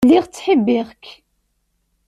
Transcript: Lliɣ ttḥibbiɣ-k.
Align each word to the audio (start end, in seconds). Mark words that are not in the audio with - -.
Lliɣ 0.05 0.25
ttḥibbiɣ-k. 0.27 1.05